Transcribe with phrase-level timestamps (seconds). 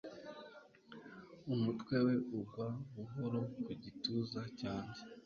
[1.53, 5.01] umutwe we ugwa buhoro ku gituza cyanjye